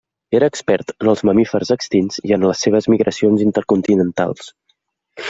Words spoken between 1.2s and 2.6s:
mamífers extints i en